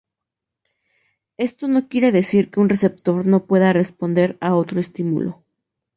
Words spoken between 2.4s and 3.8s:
que un receptor no pueda